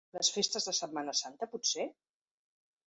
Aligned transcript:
Les 0.17 0.29
festes 0.37 0.65
de 0.69 0.73
Setmana 0.77 1.15
Santa, 1.21 1.51
potser? 1.55 1.87